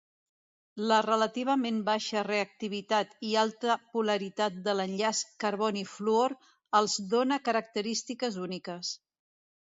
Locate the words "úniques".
8.47-8.95